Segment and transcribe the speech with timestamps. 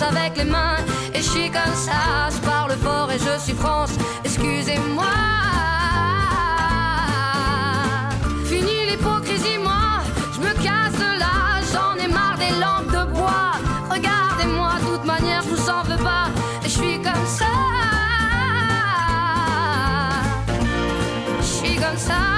[0.00, 0.76] Avec les mains
[1.12, 2.28] et je suis comme ça.
[2.30, 3.90] Je parle fort et je suis France,
[4.24, 5.04] excusez-moi.
[8.46, 10.00] Fini l'hypocrisie, moi,
[10.34, 11.60] je me casse de là.
[11.72, 13.52] J'en ai marre des lampes de bois.
[13.90, 16.28] Regardez-moi, de toute manière, je vous en veux pas.
[16.64, 17.46] Et je suis comme ça.
[21.40, 22.37] Je suis comme ça.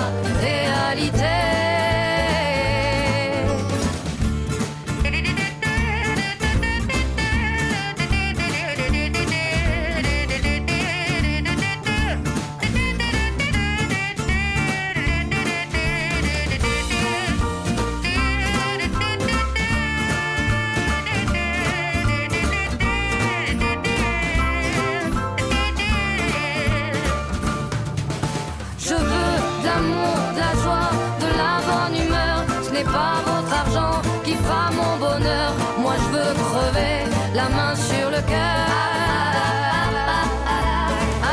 [32.83, 35.51] n'est pas votre argent qui fera mon bonheur.
[35.79, 36.97] Moi je veux crever
[37.33, 38.67] la main sur le cœur.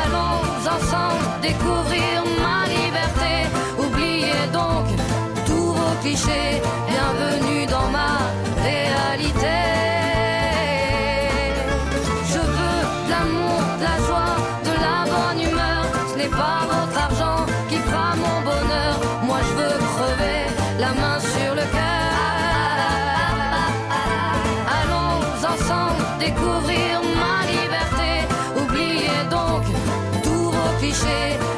[0.00, 0.40] Allons
[0.76, 3.32] ensemble découvrir ma liberté.
[3.84, 4.84] Oubliez donc
[5.46, 6.54] tous vos clichés.
[6.92, 8.12] Bienvenue dans ma
[8.68, 9.58] réalité.
[12.32, 12.40] Je
[26.28, 28.10] découvrir ma liberté.
[28.60, 29.64] Oubliez donc
[30.22, 31.57] tous vos clichés.